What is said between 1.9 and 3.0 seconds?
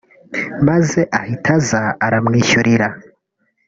aramwishyurira